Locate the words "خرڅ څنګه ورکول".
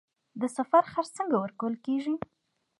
0.91-1.73